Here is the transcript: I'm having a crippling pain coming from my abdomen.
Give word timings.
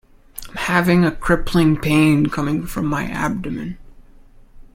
I'm 0.49 0.55
having 0.55 1.05
a 1.05 1.11
crippling 1.11 1.79
pain 1.79 2.25
coming 2.25 2.65
from 2.65 2.87
my 2.87 3.03
abdomen. 3.05 3.77